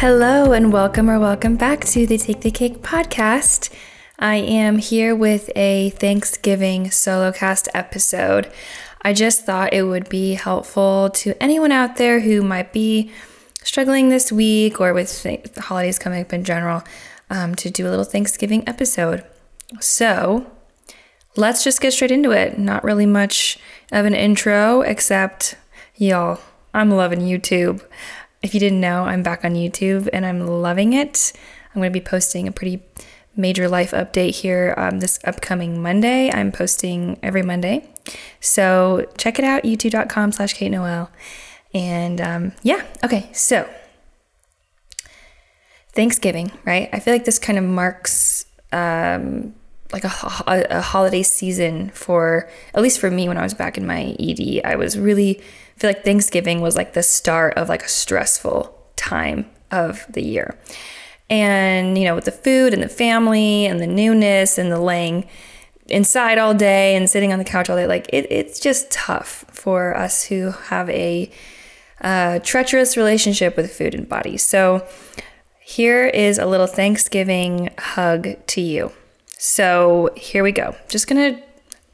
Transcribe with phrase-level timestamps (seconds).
[0.00, 3.72] Hello, and welcome or welcome back to the Take the Cake podcast.
[4.18, 8.52] I am here with a Thanksgiving solo cast episode.
[9.00, 13.10] I just thought it would be helpful to anyone out there who might be
[13.62, 16.82] struggling this week or with the holidays coming up in general
[17.30, 19.24] um, to do a little Thanksgiving episode.
[19.80, 20.46] So
[21.36, 22.58] let's just get straight into it.
[22.58, 23.58] Not really much
[23.90, 25.56] of an intro, except,
[25.96, 26.38] y'all,
[26.74, 27.82] I'm loving YouTube.
[28.42, 31.32] If you didn't know, I'm back on YouTube and I'm loving it.
[31.74, 32.82] I'm going to be posting a pretty
[33.36, 36.30] major life update here um, this upcoming Monday.
[36.30, 37.88] I'm posting every Monday.
[38.40, 41.10] So check it out, youtube.com slash Kate Noel.
[41.74, 43.68] And um, yeah, okay, so
[45.92, 46.88] Thanksgiving, right?
[46.92, 49.54] I feel like this kind of marks um,
[49.92, 50.12] like a,
[50.46, 54.62] a, holiday season for, at least for me when I was back in my ED.
[54.64, 55.40] I was really
[55.76, 60.22] I feel like Thanksgiving was like the start of like a stressful time of the
[60.22, 60.58] year.
[61.28, 65.28] And, you know, with the food and the family and the newness and the laying
[65.88, 69.44] inside all day and sitting on the couch all day, like it, it's just tough
[69.50, 71.30] for us who have a
[72.00, 74.36] uh, treacherous relationship with food and body.
[74.36, 74.86] So,
[75.60, 78.92] here is a little Thanksgiving hug to you.
[79.38, 80.74] So, here we go.
[80.88, 81.42] Just gonna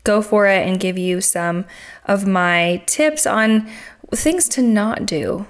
[0.05, 1.65] go for it and give you some
[2.05, 3.69] of my tips on
[4.13, 5.47] things to not do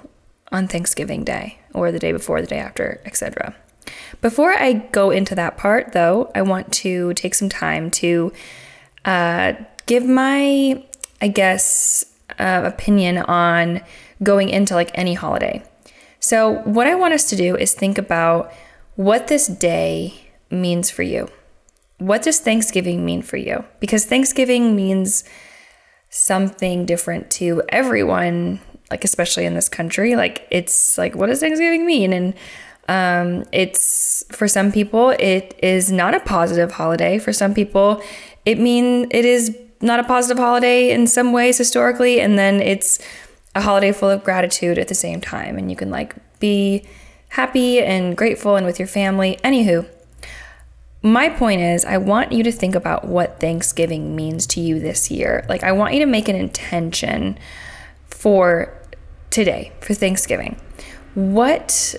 [0.51, 3.55] on Thanksgiving Day or the day before, the day after, etc.
[4.21, 8.31] Before I go into that part, though, I want to take some time to
[9.05, 9.53] uh,
[9.85, 10.83] give my,
[11.21, 12.05] I guess,
[12.39, 13.81] uh, opinion on
[14.23, 15.63] going into like any holiday.
[16.19, 18.51] So, what I want us to do is think about
[18.95, 21.29] what this day means for you
[22.07, 23.63] what does Thanksgiving mean for you?
[23.79, 25.23] Because Thanksgiving means
[26.09, 28.59] something different to everyone,
[28.91, 30.15] like especially in this country.
[30.15, 32.11] Like it's like what does Thanksgiving mean?
[32.11, 32.33] And
[32.89, 37.19] um, it's for some people it is not a positive holiday.
[37.19, 38.03] For some people,
[38.45, 42.99] it mean it is not a positive holiday in some ways historically, and then it's
[43.55, 46.85] a holiday full of gratitude at the same time, and you can like be
[47.29, 49.39] happy and grateful and with your family.
[49.43, 49.87] Anywho,
[51.03, 55.11] my point is, I want you to think about what Thanksgiving means to you this
[55.11, 55.45] year.
[55.49, 57.37] Like, I want you to make an intention
[58.07, 58.73] for
[59.29, 60.59] today, for Thanksgiving.
[61.13, 61.93] What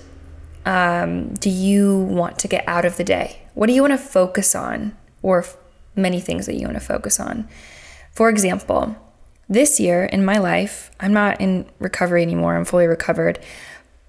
[0.65, 3.43] um, do you want to get out of the day?
[3.53, 4.97] What do you want to focus on?
[5.21, 5.57] Or f-
[5.95, 7.47] many things that you want to focus on.
[8.13, 8.97] For example,
[9.49, 13.39] this year in my life, I'm not in recovery anymore, I'm fully recovered.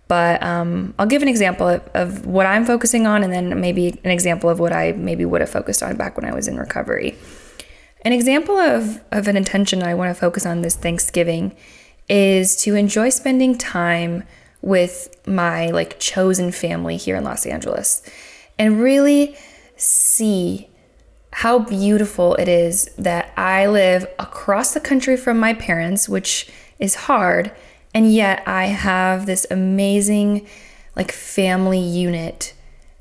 [0.08, 4.00] But um, I'll give an example of, of what I'm focusing on and then maybe
[4.04, 6.58] an example of what I maybe would have focused on back when I was in
[6.58, 7.18] recovery.
[8.02, 11.56] An example of, of an intention I want to focus on this Thanksgiving
[12.08, 14.24] is to enjoy spending time
[14.62, 18.04] with my like chosen family here in Los Angeles
[18.60, 19.36] and really
[19.76, 20.70] see
[21.32, 26.50] how beautiful it is that I live across the country from my parents, which
[26.80, 27.52] is hard,
[27.96, 30.46] and yet I have this amazing
[30.98, 32.54] like family unit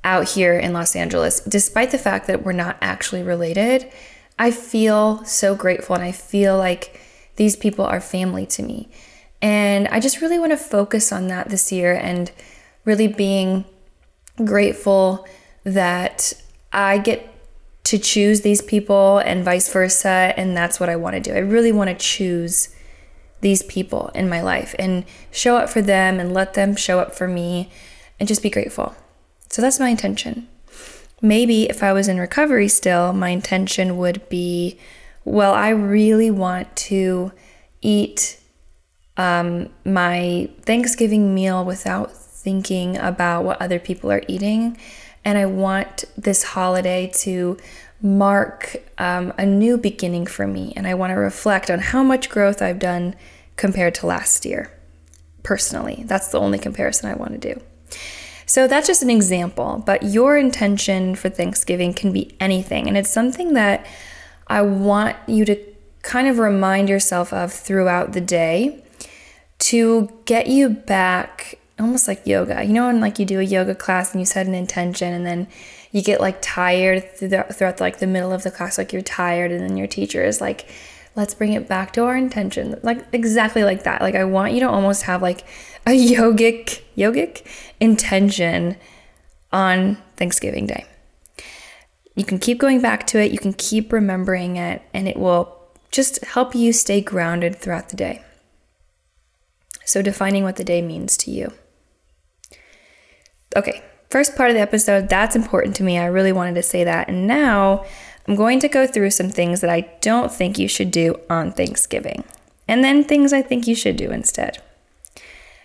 [0.04, 1.40] out here in Los Angeles.
[1.40, 3.90] Despite the fact that we're not actually related,
[4.38, 7.00] I feel so grateful and I feel like
[7.34, 8.88] these people are family to me.
[9.42, 12.30] And I just really want to focus on that this year and
[12.84, 13.64] really being
[14.44, 15.26] grateful
[15.64, 16.32] that
[16.72, 17.30] I get
[17.84, 20.32] to choose these people and vice versa.
[20.36, 21.34] And that's what I want to do.
[21.34, 22.68] I really want to choose
[23.44, 27.14] these people in my life and show up for them and let them show up
[27.14, 27.70] for me
[28.18, 28.96] and just be grateful.
[29.50, 30.48] So that's my intention.
[31.20, 34.78] Maybe if I was in recovery still, my intention would be
[35.26, 37.32] well, I really want to
[37.80, 38.38] eat
[39.16, 44.76] um, my Thanksgiving meal without thinking about what other people are eating.
[45.24, 47.56] And I want this holiday to
[48.02, 50.74] mark um, a new beginning for me.
[50.76, 53.14] And I want to reflect on how much growth I've done
[53.56, 54.72] compared to last year.
[55.42, 57.60] Personally, that's the only comparison I want to do.
[58.46, 62.88] So that's just an example, but your intention for Thanksgiving can be anything.
[62.88, 63.86] And it's something that
[64.46, 65.56] I want you to
[66.02, 68.84] kind of remind yourself of throughout the day
[69.60, 72.62] to get you back almost like yoga.
[72.62, 75.26] You know, when like you do a yoga class and you set an intention and
[75.26, 75.48] then
[75.90, 79.60] you get like tired throughout like the middle of the class, like you're tired, and
[79.60, 80.68] then your teacher is like,
[81.16, 82.78] let's bring it back to our intention.
[82.82, 84.00] Like exactly like that.
[84.00, 85.46] Like I want you to almost have like
[85.86, 87.46] a yogic, yogic
[87.80, 88.76] intention
[89.52, 90.86] on Thanksgiving Day.
[92.14, 95.58] You can keep going back to it, you can keep remembering it, and it will
[95.90, 98.22] just help you stay grounded throughout the day.
[99.84, 101.52] So, defining what the day means to you.
[103.56, 105.98] Okay, first part of the episode, that's important to me.
[105.98, 107.08] I really wanted to say that.
[107.08, 107.84] And now
[108.26, 111.52] I'm going to go through some things that I don't think you should do on
[111.52, 112.24] Thanksgiving,
[112.66, 114.62] and then things I think you should do instead.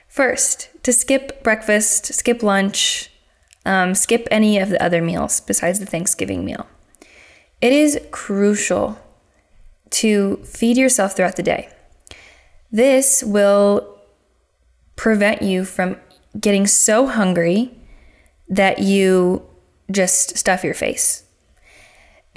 [0.08, 3.12] First, to skip breakfast, skip lunch,
[3.66, 6.68] um, skip any of the other meals besides the Thanksgiving meal.
[7.62, 8.98] It is crucial
[9.92, 11.70] to feed yourself throughout the day.
[12.72, 14.00] This will
[14.96, 15.98] prevent you from
[16.40, 17.72] getting so hungry
[18.48, 19.46] that you
[19.90, 21.24] just stuff your face.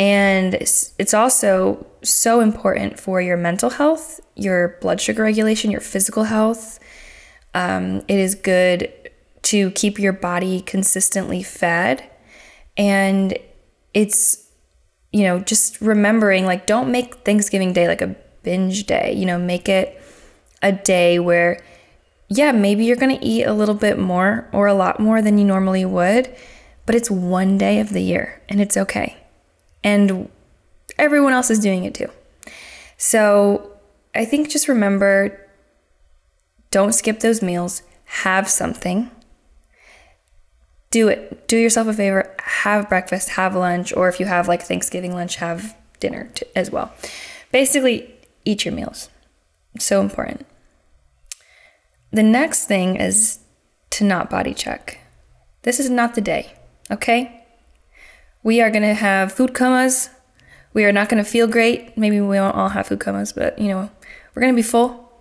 [0.02, 6.24] And it's also so important for your mental health, your blood sugar regulation, your physical
[6.24, 6.80] health.
[7.54, 8.92] Um, it is good
[9.42, 12.02] to keep your body consistently fed.
[12.76, 13.38] And
[13.94, 14.44] it's,
[15.12, 19.38] you know, just remembering like, don't make Thanksgiving Day like a binge day, you know,
[19.38, 20.02] make it
[20.62, 21.62] a day where,
[22.28, 25.38] yeah, maybe you're going to eat a little bit more or a lot more than
[25.38, 26.34] you normally would,
[26.86, 29.21] but it's one day of the year and it's okay.
[29.84, 30.30] And
[30.98, 32.10] everyone else is doing it too.
[32.96, 33.72] So
[34.14, 35.38] I think just remember
[36.70, 39.10] don't skip those meals, have something
[40.92, 41.48] do it.
[41.48, 45.36] Do yourself a favor, have breakfast, have lunch, or if you have like Thanksgiving lunch,
[45.36, 46.92] have dinner as well.
[47.50, 48.14] Basically,
[48.44, 49.08] eat your meals.
[49.78, 50.46] So important.
[52.12, 53.38] The next thing is
[53.90, 55.00] to not body check.
[55.62, 56.52] This is not the day,
[56.90, 57.41] okay?
[58.42, 60.10] We are going to have food comas.
[60.74, 61.96] We are not going to feel great.
[61.96, 63.90] Maybe we won't all have food comas, but you know,
[64.34, 65.12] we're going to be full.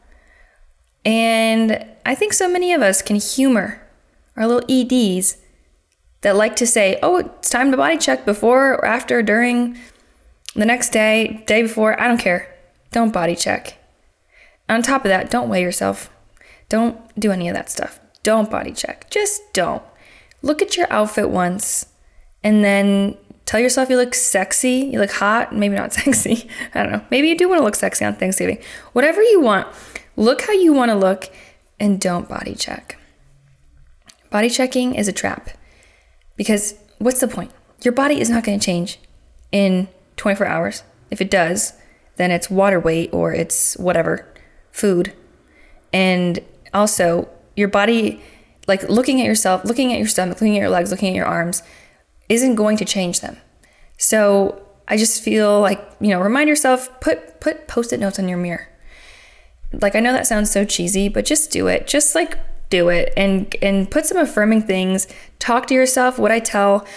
[1.05, 3.81] And I think so many of us can humor
[4.35, 5.37] our little EDs
[6.21, 9.77] that like to say, oh, it's time to body check before or after, during,
[10.55, 11.99] the next day, day before.
[11.99, 12.53] I don't care.
[12.91, 13.77] Don't body check.
[14.69, 16.09] On top of that, don't weigh yourself.
[16.69, 17.99] Don't do any of that stuff.
[18.23, 19.09] Don't body check.
[19.09, 19.83] Just don't.
[20.41, 21.87] Look at your outfit once
[22.43, 26.49] and then tell yourself you look sexy, you look hot, maybe not sexy.
[26.73, 27.05] I don't know.
[27.11, 28.59] Maybe you do want to look sexy on Thanksgiving.
[28.93, 29.67] Whatever you want,
[30.15, 31.29] look how you want to look
[31.79, 32.97] and don't body check.
[34.29, 35.49] Body checking is a trap.
[36.37, 37.51] Because what's the point?
[37.83, 38.99] Your body is not going to change
[39.51, 40.83] in 24 hours.
[41.09, 41.73] If it does,
[42.15, 44.31] then it's water weight or it's whatever,
[44.71, 45.13] food.
[45.91, 46.39] And
[46.73, 48.21] also, your body,
[48.67, 51.25] like looking at yourself, looking at your stomach, looking at your legs, looking at your
[51.25, 51.63] arms,
[52.31, 53.37] isn't going to change them.
[53.97, 58.37] So I just feel like, you know, remind yourself, put put post-it notes on your
[58.37, 58.67] mirror.
[59.73, 61.87] Like I know that sounds so cheesy, but just do it.
[61.87, 62.37] Just like
[62.71, 65.05] do it and and put some affirming things
[65.37, 66.87] talk to yourself what i tell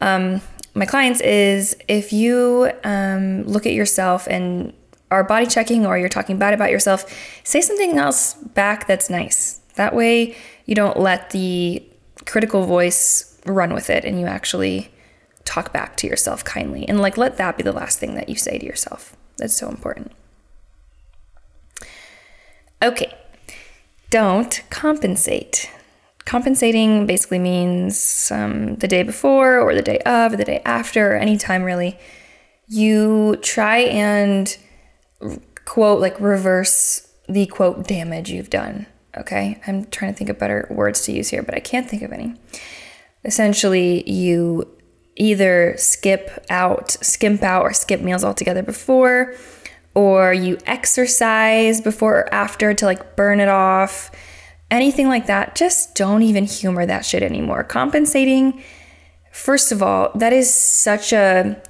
[0.00, 0.40] um,
[0.74, 4.72] my clients is if you um, look at yourself and
[5.10, 7.04] are body checking or you're talking bad about yourself
[7.44, 10.34] say something else back that's nice that way
[10.64, 11.82] you don't let the
[12.24, 14.90] critical voice run with it and you actually
[15.44, 18.34] talk back to yourself kindly and like let that be the last thing that you
[18.34, 20.12] say to yourself that's so important
[22.82, 23.12] okay
[24.10, 25.70] don't compensate.
[26.24, 31.12] Compensating basically means um, the day before or the day of or the day after
[31.12, 31.98] or anytime really.
[32.68, 34.56] You try and
[35.64, 38.86] quote, like reverse the quote damage you've done.
[39.16, 39.60] Okay.
[39.66, 42.12] I'm trying to think of better words to use here, but I can't think of
[42.12, 42.34] any.
[43.26, 44.66] Essentially, you
[45.16, 49.34] either skip out, skimp out, or skip meals altogether before
[49.96, 54.10] or you exercise before or after to like burn it off,
[54.70, 57.64] anything like that, just don't even humor that shit anymore.
[57.64, 58.62] Compensating,
[59.32, 61.60] first of all, that is such a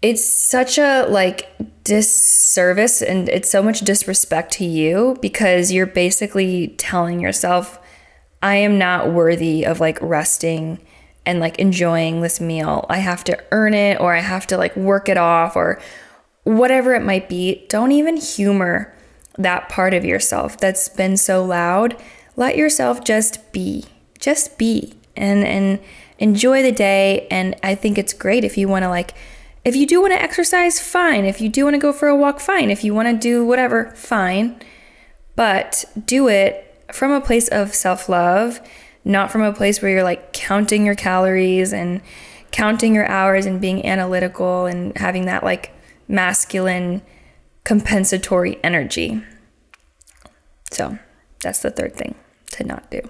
[0.00, 1.50] it's such a like
[1.82, 7.80] disservice and it's so much disrespect to you because you're basically telling yourself
[8.42, 10.80] I am not worthy of like resting
[11.24, 12.86] and like enjoying this meal.
[12.88, 15.80] I have to earn it or I have to like work it off or
[16.44, 18.94] whatever it might be, don't even humor
[19.36, 22.00] that part of yourself that's been so loud.
[22.36, 23.84] Let yourself just be.
[24.18, 25.80] Just be and and
[26.18, 29.12] enjoy the day and I think it's great if you want to like
[29.64, 31.24] if you do want to exercise, fine.
[31.24, 32.70] If you do want to go for a walk, fine.
[32.70, 34.60] If you want to do whatever, fine.
[35.34, 38.60] But do it from a place of self-love,
[39.04, 42.00] not from a place where you're like counting your calories and
[42.50, 45.72] counting your hours and being analytical and having that like
[46.08, 47.02] masculine
[47.64, 49.22] compensatory energy.
[50.70, 50.98] So
[51.42, 52.14] that's the third thing
[52.52, 53.00] to not do.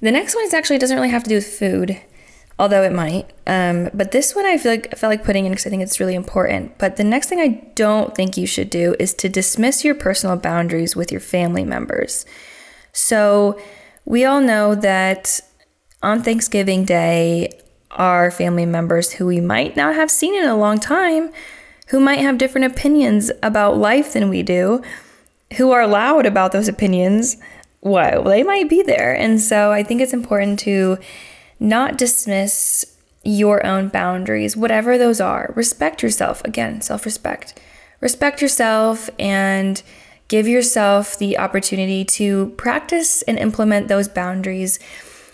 [0.00, 2.00] The next one is actually doesn't really have to do with food,
[2.58, 3.30] although it might.
[3.46, 5.82] Um, but this one I feel like I felt like putting in because I think
[5.82, 6.78] it's really important.
[6.78, 10.36] But the next thing I don't think you should do is to dismiss your personal
[10.36, 12.24] boundaries with your family members.
[12.92, 13.60] So
[14.04, 15.40] we all know that
[16.02, 17.60] on Thanksgiving Day,
[17.90, 21.30] our family members who we might not have seen in a long time,
[21.88, 24.82] who might have different opinions about life than we do,
[25.56, 27.36] who are loud about those opinions,
[27.80, 29.14] well, they might be there.
[29.14, 30.98] And so I think it's important to
[31.58, 35.52] not dismiss your own boundaries, whatever those are.
[35.56, 36.44] Respect yourself.
[36.44, 37.60] Again, self respect.
[38.00, 39.82] Respect yourself and
[40.28, 44.78] give yourself the opportunity to practice and implement those boundaries.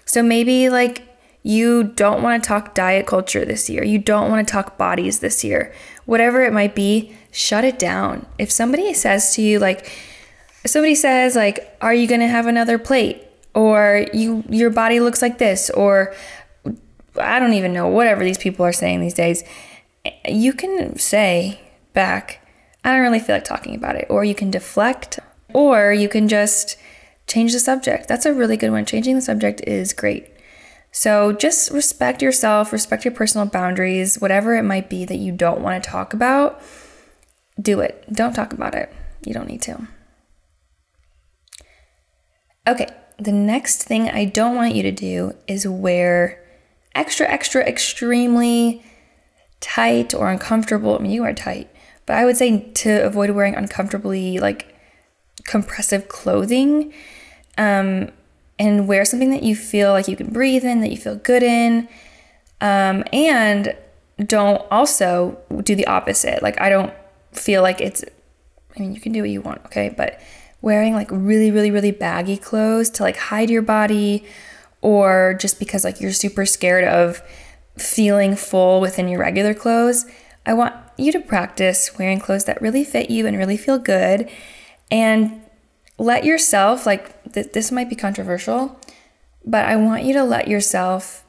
[0.04, 1.02] So maybe like
[1.42, 3.82] you don't want to talk diet culture this year.
[3.84, 5.74] You don't want to talk bodies this year.
[6.04, 8.26] Whatever it might be, shut it down.
[8.38, 9.90] If somebody says to you like
[10.64, 13.22] if somebody says like are you going to have another plate
[13.54, 16.14] or you your body looks like this or
[17.16, 19.44] I don't even know whatever these people are saying these days,
[20.26, 21.60] you can say
[21.92, 22.40] back
[22.84, 25.18] I don't really feel like talking about it or you can deflect
[25.52, 26.76] or you can just
[27.26, 28.08] change the subject.
[28.08, 28.84] That's a really good one.
[28.84, 30.28] Changing the subject is great.
[30.90, 35.60] So just respect yourself, respect your personal boundaries, whatever it might be that you don't
[35.60, 36.60] want to talk about,
[37.60, 38.04] do it.
[38.12, 38.92] Don't talk about it.
[39.24, 39.88] You don't need to.
[42.68, 42.86] Okay,
[43.22, 46.42] the next thing I don't want you to do is wear
[46.94, 48.82] extra, extra, extremely
[49.60, 50.96] tight or uncomfortable.
[50.96, 51.70] I mean, you are tight,
[52.06, 54.74] but I would say to avoid wearing uncomfortably like
[55.44, 56.92] compressive clothing.
[57.58, 58.10] Um,
[58.58, 61.42] and wear something that you feel like you can breathe in, that you feel good
[61.42, 61.88] in.
[62.60, 63.76] Um, and
[64.24, 66.44] don't also do the opposite.
[66.44, 66.94] Like, I don't
[67.32, 68.04] feel like it's,
[68.76, 69.92] I mean, you can do what you want, okay?
[69.96, 70.20] But
[70.62, 74.24] wearing like really, really, really baggy clothes to like hide your body
[74.80, 77.22] or just because like you're super scared of
[77.76, 80.06] feeling full within your regular clothes,
[80.46, 84.30] I want you to practice wearing clothes that really fit you and really feel good
[84.90, 85.42] and
[85.98, 88.78] let yourself, like, th- this might be controversial,
[89.44, 91.24] but I want you to let yourself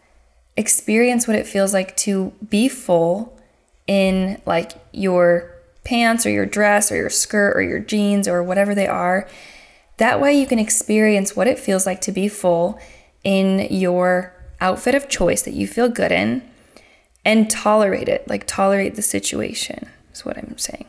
[0.58, 3.40] experience what it feels like to be full
[3.88, 5.52] in like your
[5.84, 9.28] pants or your dress or your skirt or your jeans or whatever they are.
[9.98, 12.80] That way you can experience what it feels like to be full
[13.24, 16.42] in your outfit of choice that you feel good in
[17.25, 20.86] and tolerate it, like tolerate the situation, is what I'm saying.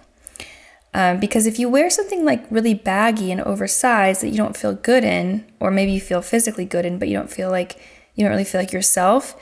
[0.93, 4.75] Um, because if you wear something like really baggy and oversized that you don't feel
[4.75, 7.77] good in, or maybe you feel physically good in, but you don't feel like
[8.15, 9.37] you don't really feel like yourself,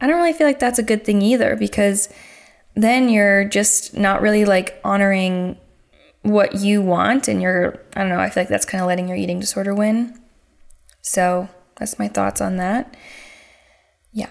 [0.00, 2.08] I don't really feel like that's a good thing either because
[2.82, 5.56] then you're just not really like honoring
[6.22, 9.08] what you want and you're, I don't know, I feel like that's kind of letting
[9.08, 10.18] your eating disorder win.
[11.00, 12.96] So that's my thoughts on that.
[14.12, 14.30] Yeah.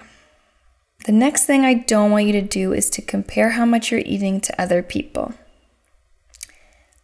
[1.06, 4.02] The next thing I don't want you to do is to compare how much you're
[4.06, 5.34] eating to other people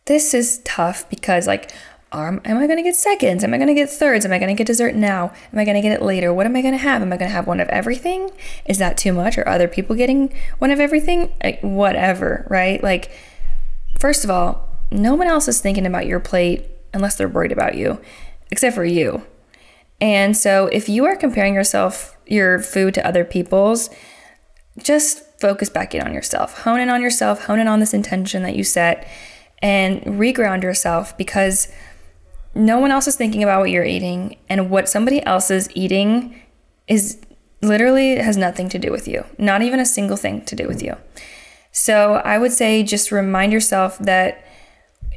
[0.06, 1.72] this is tough because like
[2.14, 3.44] um, am I going to get seconds?
[3.44, 4.24] Am I going to get thirds?
[4.24, 5.34] Am I going to get dessert now?
[5.52, 6.32] Am I going to get it later?
[6.32, 7.02] What am I going to have?
[7.02, 8.30] Am I going to have one of everything?
[8.68, 9.36] Is that too much?
[9.40, 11.34] Are other people getting one of everything?
[11.44, 12.82] Like, whatever, right?
[12.84, 13.12] Like,
[14.00, 17.76] first of all, no one else is thinking about your plate unless they're worried about
[17.76, 18.00] you,
[18.52, 19.26] except for you.
[20.00, 23.90] And so, if you are comparing yourself, your food to other people's,
[24.78, 26.60] just focus back in on yourself.
[26.60, 29.08] Hone in on yourself, hone in on this intention that you set
[29.64, 31.72] and reground yourself because
[32.56, 36.40] no one else is thinking about what you're eating and what somebody else is eating
[36.88, 37.20] is
[37.62, 39.26] literally has nothing to do with you.
[39.38, 40.98] Not even a single thing to do with you.
[41.72, 44.46] So i would say just remind yourself that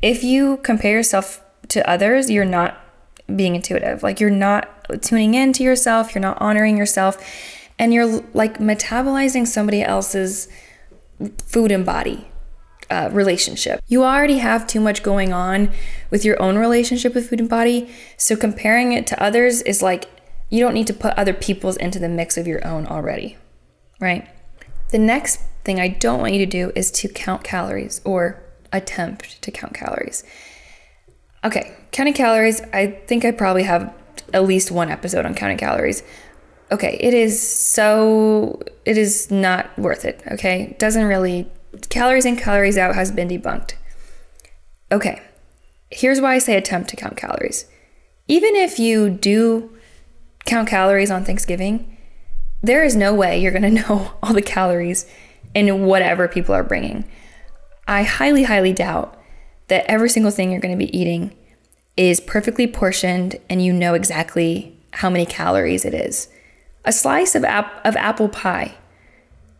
[0.02, 2.80] if you compare yourself to others you're not
[3.34, 4.04] being intuitive.
[4.04, 4.68] Like you're not
[5.02, 7.18] tuning in to yourself you're not honoring yourself
[7.78, 10.48] and you're like metabolizing somebody else's
[11.44, 12.28] food and body
[12.90, 13.80] uh, relationship.
[13.86, 15.70] You already have too much going on
[16.10, 17.90] with your own relationship with food and body.
[18.16, 20.08] So comparing it to others is like
[20.50, 23.36] you don't need to put other people's into the mix of your own already,
[24.00, 24.28] right?
[24.90, 29.42] The next thing I don't want you to do is to count calories or attempt
[29.42, 30.22] to count calories.
[31.44, 33.92] Okay, counting calories, I think I probably have
[34.32, 36.02] at least one episode on counting calories.
[36.70, 40.76] Okay, it is so, it is not worth it, okay?
[40.78, 41.48] Doesn't really
[41.88, 43.74] calories in, calories out has been debunked.
[44.90, 45.20] Okay,
[45.90, 47.66] here's why I say attempt to count calories.
[48.28, 49.76] Even if you do
[50.44, 51.96] count calories on Thanksgiving,
[52.62, 55.06] there is no way you're to know all the calories
[55.54, 57.04] in whatever people are bringing.
[57.88, 59.18] I highly, highly doubt
[59.68, 61.34] that every single thing you're to be eating
[61.96, 66.28] is perfectly portioned and you know exactly how many calories it is.
[66.84, 68.74] A slice of, ap- of apple pie.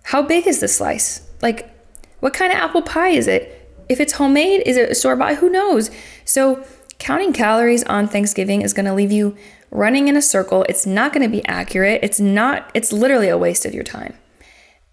[0.05, 1.29] How big is the slice?
[1.43, 1.76] Like,
[2.21, 3.71] what kind of apple pie is it?
[3.89, 5.37] If it's homemade, is it store bought?
[5.37, 5.91] Who knows?
[6.25, 6.65] So,
[6.99, 9.37] counting calories on Thanksgiving is going to leave you
[9.71, 10.65] running in a circle.
[10.69, 12.01] It's not going to be accurate.
[12.03, 14.15] It's not, it's literally a waste of your time.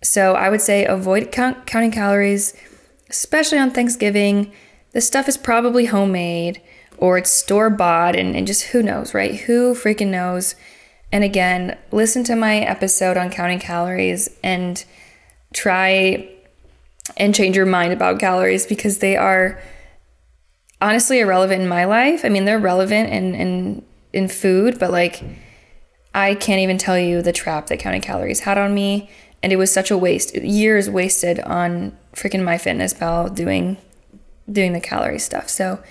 [0.01, 2.53] So, I would say avoid count, counting calories,
[3.09, 4.51] especially on Thanksgiving.
[4.91, 6.61] The stuff is probably homemade
[6.97, 9.35] or it's store bought, and, and just who knows, right?
[9.41, 10.55] Who freaking knows?
[11.11, 14.83] And again, listen to my episode on counting calories and
[15.53, 16.29] try
[17.17, 19.61] and change your mind about calories because they are
[20.81, 22.23] honestly irrelevant in my life.
[22.23, 25.23] I mean, they're relevant in in in food, but like
[26.13, 29.09] I can't even tell you the trap that counting calories had on me,
[29.41, 30.35] and it was such a waste.
[30.35, 33.77] Years wasted on freaking MyFitnessPal doing
[34.51, 35.49] doing the calorie stuff.
[35.49, 35.81] So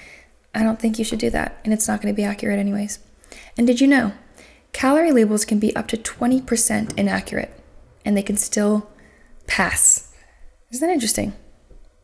[0.55, 2.99] I don't think you should do that, and it's not going to be accurate anyways.
[3.57, 4.13] And did you know
[4.73, 7.53] calorie labels can be up to 20% inaccurate
[8.05, 8.91] and they can still
[9.47, 10.12] pass?
[10.73, 11.35] Isn't that interesting?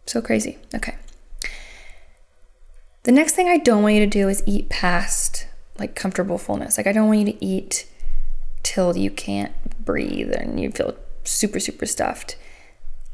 [0.07, 0.59] So crazy.
[0.75, 0.97] Okay.
[3.05, 5.47] The next thing I don't want you to do is eat past
[5.79, 6.77] like comfortable fullness.
[6.77, 7.87] Like I don't want you to eat
[8.63, 9.53] till you can't
[9.85, 10.95] breathe and you feel
[11.25, 12.37] super super stuffed.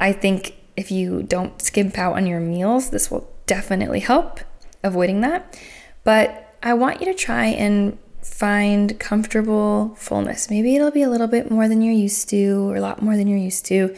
[0.01, 4.41] I think if you don't skimp out on your meals, this will definitely help
[4.83, 5.59] avoiding that.
[6.03, 10.51] But I want you to try and find comfortable fullness.
[10.51, 13.17] Maybe it'll be a little bit more than you're used to or a lot more
[13.17, 13.95] than you're used to.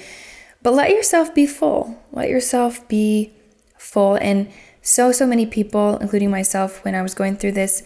[0.66, 1.96] But let yourself be full.
[2.10, 3.32] Let yourself be
[3.78, 4.16] full.
[4.16, 4.50] And
[4.82, 7.84] so, so many people, including myself, when I was going through this,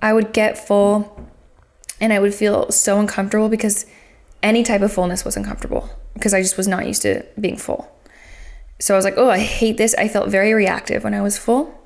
[0.00, 1.28] I would get full
[2.00, 3.84] and I would feel so uncomfortable because
[4.42, 7.94] any type of fullness was uncomfortable because I just was not used to being full.
[8.80, 9.94] So I was like, oh, I hate this.
[9.98, 11.78] I felt very reactive when I was full.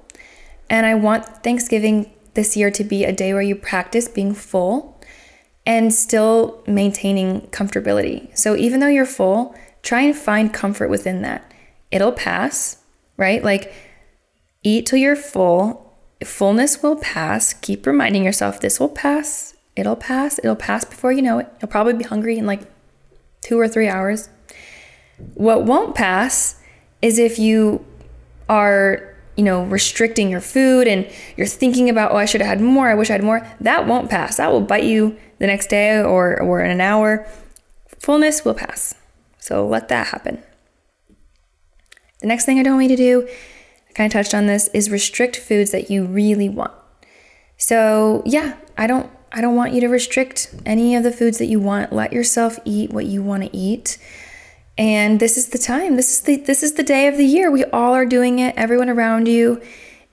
[0.70, 4.96] And I want Thanksgiving this year to be a day where you practice being full
[5.66, 8.28] and still maintaining comfortability.
[8.38, 9.56] So even though you're full,
[9.86, 11.54] try and find comfort within that.
[11.90, 12.82] It'll pass,
[13.16, 13.42] right?
[13.42, 13.72] Like
[14.62, 15.96] eat till you're full.
[16.24, 17.54] Fullness will pass.
[17.54, 19.54] Keep reminding yourself this will pass.
[19.76, 20.38] It'll pass.
[20.40, 21.48] It'll pass before you know it.
[21.60, 22.62] You'll probably be hungry in like
[23.42, 24.28] two or three hours.
[25.34, 26.60] What won't pass
[27.00, 27.84] is if you
[28.48, 32.60] are, you know, restricting your food and you're thinking about, oh, I should have had
[32.60, 32.88] more.
[32.88, 33.46] I wish I had more.
[33.60, 34.38] That won't pass.
[34.38, 37.26] That will bite you the next day or, or in an hour.
[38.00, 38.94] Fullness will pass.
[39.46, 40.42] So let that happen.
[42.20, 43.28] The next thing I don't want you to do,
[43.88, 46.72] I kind of touched on this, is restrict foods that you really want.
[47.56, 51.46] So yeah, I don't I don't want you to restrict any of the foods that
[51.46, 51.92] you want.
[51.92, 53.98] Let yourself eat what you want to eat.
[54.76, 55.94] And this is the time.
[55.94, 57.48] This is the this is the day of the year.
[57.48, 58.52] We all are doing it.
[58.56, 59.62] Everyone around you.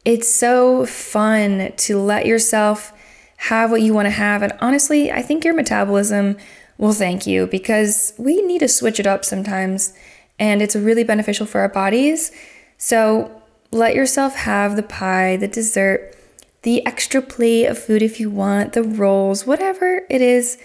[0.06, 2.94] It's so fun to let yourself
[3.38, 4.44] have what you want to have.
[4.44, 6.38] And honestly, I think your metabolism
[6.78, 9.94] well, thank you, because we need to switch it up sometimes,
[10.40, 12.32] and it's really beneficial for our bodies.
[12.78, 16.16] So let yourself have the pie, the dessert,
[16.64, 20.58] the extra plate of food if you want, the rolls, whatever it is.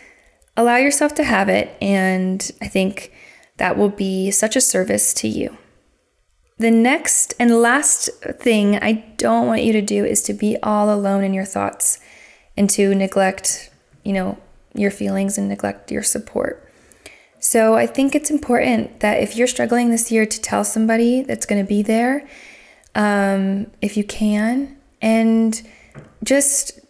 [0.56, 3.12] Allow yourself to have it, and I think
[3.58, 5.56] that will be such a service to you.
[6.58, 8.08] The next and last
[8.40, 12.00] thing I don't want you to do is to be all alone in your thoughts
[12.56, 13.70] and to neglect,
[14.02, 14.38] you know,
[14.78, 16.64] your feelings and neglect your support.
[17.40, 21.46] So I think it's important that if you're struggling this year to tell somebody that's
[21.46, 22.28] going to be there,
[22.94, 25.62] um, if you can, and
[26.24, 26.80] just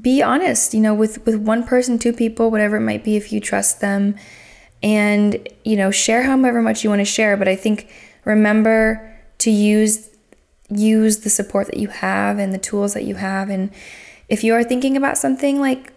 [0.00, 3.32] be honest, you know, with with one person, two people, whatever it might be, if
[3.32, 4.16] you trust them,
[4.82, 7.36] and you know, share however much you want to share.
[7.36, 7.90] But I think
[8.24, 10.08] remember to use
[10.70, 13.70] use the support that you have and the tools that you have, and
[14.28, 15.92] if you are thinking about something like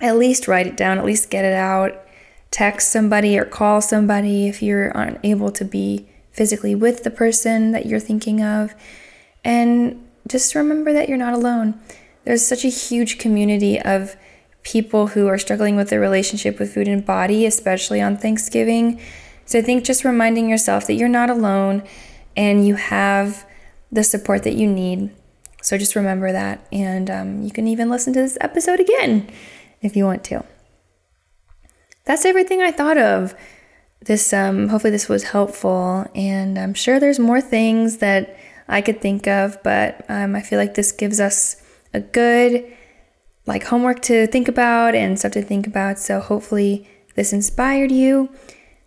[0.00, 2.04] at least write it down, at least get it out.
[2.50, 7.86] Text somebody or call somebody if you're unable to be physically with the person that
[7.86, 8.74] you're thinking of.
[9.44, 11.78] And just remember that you're not alone.
[12.24, 14.16] There's such a huge community of
[14.62, 19.00] people who are struggling with their relationship with food and body, especially on Thanksgiving.
[19.46, 21.82] So I think just reminding yourself that you're not alone
[22.36, 23.46] and you have
[23.90, 25.10] the support that you need.
[25.62, 26.66] So just remember that.
[26.70, 29.30] And um, you can even listen to this episode again
[29.82, 30.44] if you want to.
[32.04, 33.34] That's everything I thought of.
[34.00, 38.36] This um hopefully this was helpful and I'm sure there's more things that
[38.68, 41.62] I could think of, but um, I feel like this gives us
[41.94, 42.70] a good
[43.46, 45.98] like homework to think about and stuff to think about.
[45.98, 48.28] So hopefully this inspired you.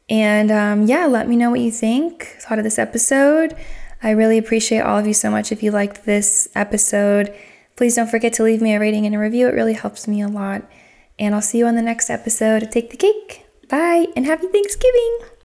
[0.07, 3.55] And um, yeah, let me know what you think, thought of this episode.
[4.03, 5.51] I really appreciate all of you so much.
[5.51, 7.33] If you liked this episode,
[7.75, 9.47] please don't forget to leave me a rating and a review.
[9.47, 10.63] It really helps me a lot.
[11.21, 13.45] And I'll see you on the next episode Take the Cake.
[13.69, 15.31] Bye, and happy Thanksgiving!